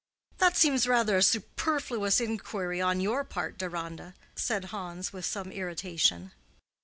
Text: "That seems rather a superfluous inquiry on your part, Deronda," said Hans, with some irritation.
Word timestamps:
"That 0.39 0.57
seems 0.57 0.87
rather 0.87 1.17
a 1.17 1.21
superfluous 1.21 2.19
inquiry 2.19 2.81
on 2.81 3.01
your 3.01 3.23
part, 3.23 3.55
Deronda," 3.59 4.15
said 4.35 4.65
Hans, 4.73 5.13
with 5.13 5.25
some 5.27 5.51
irritation. 5.51 6.31